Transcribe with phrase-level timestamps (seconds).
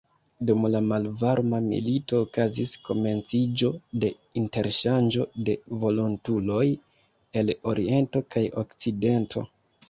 [0.49, 3.69] Dum la Malvarma Milito okazis komenciĝo
[4.05, 4.09] de
[4.41, 6.65] interŝanĝo de volontuloj
[7.43, 9.47] el oriento kaj okcidento.